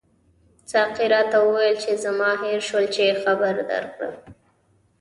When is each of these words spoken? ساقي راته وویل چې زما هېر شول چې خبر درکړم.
ساقي 0.71 1.05
راته 1.13 1.37
وویل 1.41 1.75
چې 1.83 1.91
زما 2.03 2.29
هېر 2.43 2.59
شول 2.67 2.85
چې 2.95 3.19
خبر 3.23 3.53
درکړم. 3.71 4.13